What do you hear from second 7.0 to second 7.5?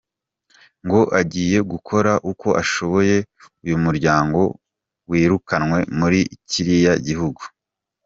gihugu.